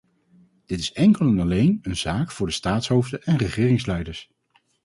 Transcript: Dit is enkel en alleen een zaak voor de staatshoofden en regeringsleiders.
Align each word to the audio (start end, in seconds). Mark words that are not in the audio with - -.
Dit 0.65 0.79
is 0.79 0.91
enkel 0.93 1.27
en 1.27 1.39
alleen 1.39 1.79
een 1.81 1.97
zaak 1.97 2.31
voor 2.31 2.47
de 2.47 2.53
staatshoofden 2.53 3.23
en 3.23 3.37
regeringsleiders. 3.37 4.29